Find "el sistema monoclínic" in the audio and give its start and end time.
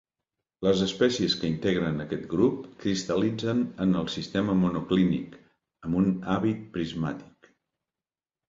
4.01-5.37